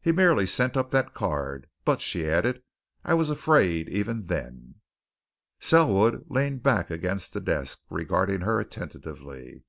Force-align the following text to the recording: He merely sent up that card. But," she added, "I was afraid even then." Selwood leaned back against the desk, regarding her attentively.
He 0.00 0.10
merely 0.10 0.46
sent 0.46 0.74
up 0.74 0.90
that 0.92 1.12
card. 1.12 1.66
But," 1.84 2.00
she 2.00 2.24
added, 2.26 2.62
"I 3.04 3.12
was 3.12 3.28
afraid 3.28 3.90
even 3.90 4.24
then." 4.24 4.76
Selwood 5.60 6.24
leaned 6.30 6.62
back 6.62 6.90
against 6.90 7.34
the 7.34 7.42
desk, 7.42 7.80
regarding 7.90 8.40
her 8.40 8.58
attentively. 8.58 9.64